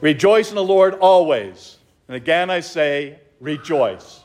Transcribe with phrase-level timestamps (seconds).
[0.00, 1.78] Rejoice in the Lord always.
[2.08, 4.22] And again I say, rejoice.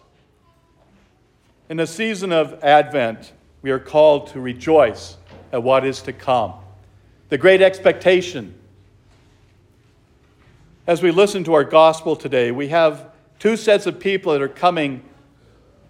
[1.69, 5.17] In the season of Advent, we are called to rejoice
[5.51, 6.53] at what is to come.
[7.29, 8.53] The great expectation.
[10.85, 14.49] As we listen to our gospel today, we have two sets of people that are
[14.49, 15.03] coming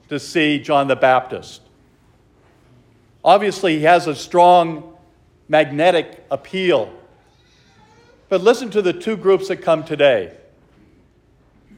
[0.09, 1.61] to see John the Baptist.
[3.23, 4.95] Obviously, he has a strong
[5.48, 6.93] magnetic appeal.
[8.32, 10.32] But listen to the two groups that come today.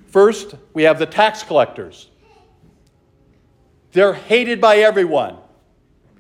[0.06, 2.12] First, we have the tax collectors.
[3.92, 5.38] They're hated by everyone,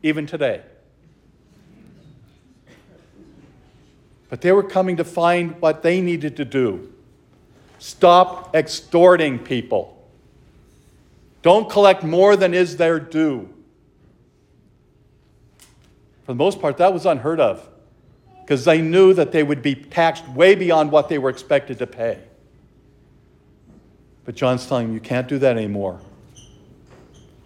[0.01, 0.63] even today.
[4.31, 6.91] But they were coming to find what they needed to do
[7.77, 10.03] stop extorting people,
[11.43, 13.53] don't collect more than is their due.
[16.25, 17.69] For the most part, that was unheard of
[18.43, 21.87] because they knew that they would be taxed way beyond what they were expected to
[21.87, 22.19] pay.
[24.25, 26.01] But John's telling them, you can't do that anymore.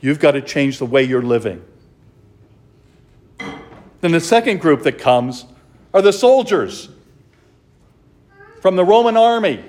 [0.02, 1.64] You've got to change the way you're living.
[4.02, 5.46] Then the second group that comes
[5.94, 6.90] are the soldiers
[8.62, 9.64] from the Roman army.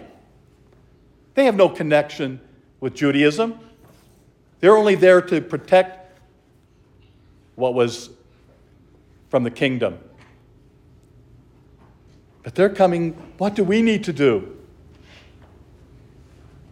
[1.35, 2.41] They have no connection
[2.81, 3.59] with Judaism.
[4.61, 6.19] They're only there to protect
[7.55, 8.11] what was
[9.29, 9.99] from the kingdom.
[12.43, 14.57] But they're coming, what do we need to do?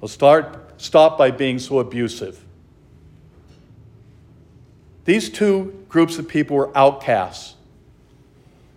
[0.01, 2.43] We'll start, stop by being so abusive.
[5.05, 7.55] These two groups of people were outcasts.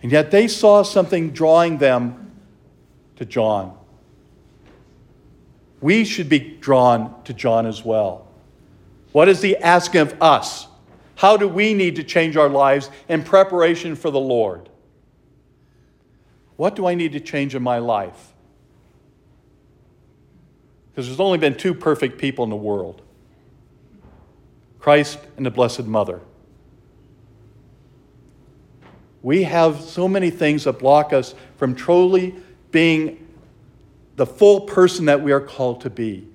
[0.02, 2.32] And yet they saw something drawing them
[3.18, 3.78] to John.
[5.82, 8.28] We should be drawn to John as well.
[9.12, 10.68] What is he asking of us?
[11.16, 14.70] How do we need to change our lives in preparation for the Lord?
[16.60, 18.34] What do I need to change in my life?
[20.92, 23.02] Because there's only been two perfect people in the world
[24.78, 26.20] Christ and the Blessed Mother.
[29.22, 32.36] We have so many things that block us from truly
[32.72, 33.26] being
[34.18, 36.28] the full person that we are called to be.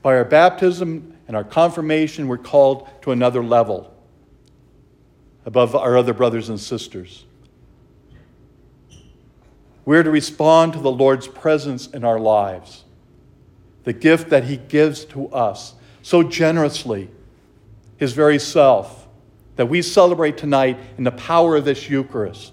[0.00, 3.94] By our baptism and our confirmation, we're called to another level
[5.44, 7.26] above our other brothers and sisters.
[9.84, 12.84] We're to respond to the Lord's presence in our lives,
[13.84, 17.10] the gift that He gives to us so generously,
[17.96, 19.08] His very self,
[19.56, 22.52] that we celebrate tonight in the power of this Eucharist.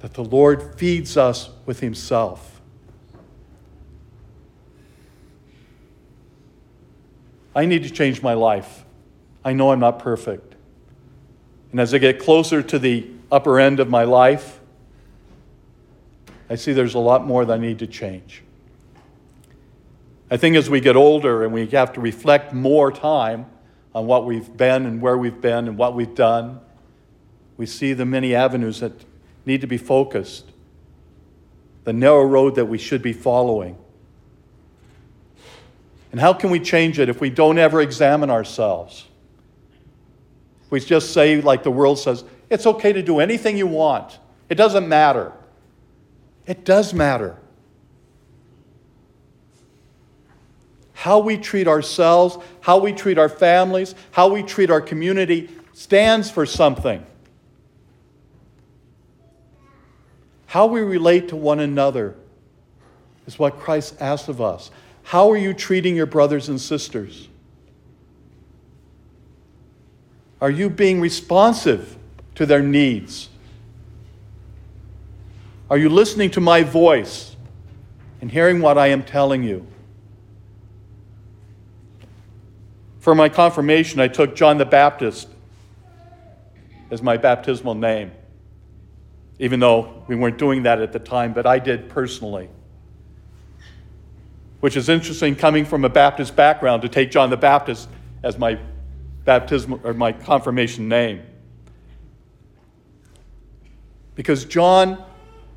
[0.00, 2.60] That the Lord feeds us with Himself.
[7.54, 8.84] I need to change my life.
[9.44, 10.54] I know I'm not perfect.
[11.72, 14.57] And as I get closer to the upper end of my life,
[16.50, 18.42] I see there's a lot more that I need to change.
[20.30, 23.46] I think as we get older and we have to reflect more time
[23.94, 26.60] on what we've been and where we've been and what we've done,
[27.56, 28.92] we see the many avenues that
[29.46, 30.44] need to be focused,
[31.84, 33.76] the narrow road that we should be following.
[36.12, 39.06] And how can we change it if we don't ever examine ourselves?
[40.70, 44.54] We just say, like the world says, it's okay to do anything you want, it
[44.54, 45.32] doesn't matter.
[46.48, 47.36] It does matter.
[50.94, 56.30] How we treat ourselves, how we treat our families, how we treat our community stands
[56.30, 57.04] for something.
[60.46, 62.16] How we relate to one another
[63.26, 64.70] is what Christ asks of us.
[65.02, 67.28] How are you treating your brothers and sisters?
[70.40, 71.98] Are you being responsive
[72.36, 73.28] to their needs?
[75.70, 77.36] Are you listening to my voice
[78.22, 79.66] and hearing what I am telling you?
[83.00, 85.28] For my confirmation, I took John the Baptist
[86.90, 88.12] as my baptismal name,
[89.38, 92.48] even though we weren't doing that at the time, but I did personally.
[94.60, 97.90] Which is interesting coming from a Baptist background to take John the Baptist
[98.22, 98.58] as my
[99.24, 101.22] baptismal or my confirmation name.
[104.14, 105.04] Because John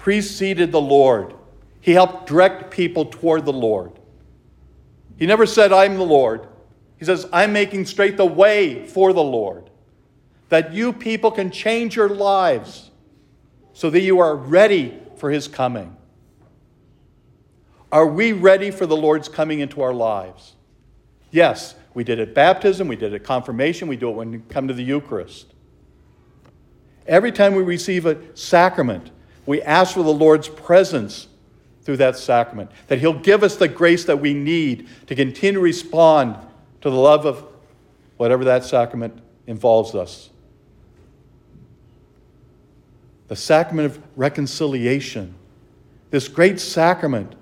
[0.02, 1.36] preceded the Lord.
[1.80, 3.92] He helped direct people toward the Lord.
[5.18, 6.48] He never said, I'm the Lord.
[6.98, 9.70] He says, I'm making straight the way for the Lord.
[10.50, 12.90] That you people can change your lives
[13.74, 15.96] so that you are ready for his coming.
[17.92, 20.56] Are we ready for the Lord's coming into our lives?
[21.30, 24.68] Yes, we did it baptism, we did it confirmation, we do it when we come
[24.68, 25.54] to the Eucharist.
[27.06, 29.12] Every time we receive a sacrament,
[29.46, 31.28] We ask for the Lord's presence
[31.84, 35.60] through that sacrament, that He'll give us the grace that we need to continue to
[35.60, 36.36] respond
[36.82, 37.44] to the love of
[38.18, 40.30] whatever that sacrament involves us.
[43.28, 45.34] The sacrament of reconciliation,
[46.12, 47.34] this great sacrament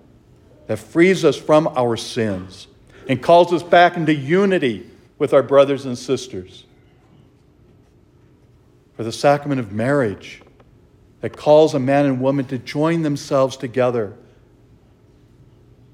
[0.67, 2.67] that frees us from our sins
[3.07, 6.65] and calls us back into unity with our brothers and sisters.
[8.95, 10.41] For the sacrament of marriage
[11.21, 14.15] that calls a man and woman to join themselves together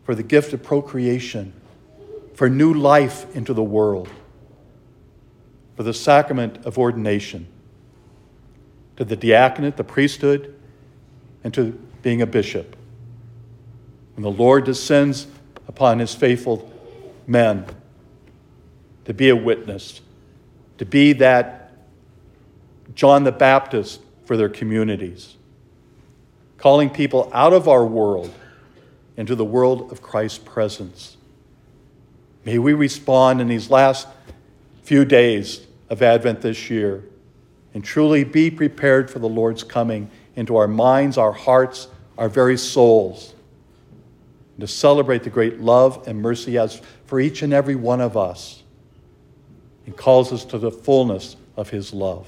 [0.03, 1.51] for the gift of procreation,
[2.35, 4.07] for new life into the world,
[5.75, 7.47] for the sacrament of ordination,
[8.97, 10.53] to the diaconate, the priesthood,
[11.43, 12.75] and to being a bishop.
[14.15, 15.27] When the Lord descends
[15.67, 16.71] upon his faithful
[17.25, 17.65] men
[19.05, 20.01] to be a witness,
[20.77, 21.71] to be that
[22.93, 25.35] John the Baptist for their communities,
[26.57, 28.33] calling people out of our world
[29.17, 31.17] into the world of Christ's presence.
[32.43, 34.07] May we respond in these last
[34.83, 37.03] few days of Advent this year
[37.73, 41.87] and truly be prepared for the Lord's coming into our minds, our hearts,
[42.17, 43.35] our very souls
[44.59, 48.15] to celebrate the great love and mercy He has for each and every one of
[48.15, 48.63] us
[49.85, 52.27] and calls us to the fullness of His love.